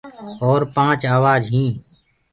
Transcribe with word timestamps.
اور 0.45 0.61
پآنچ 0.75 1.01
آوآج 1.15 1.43
هينٚ 1.53 1.73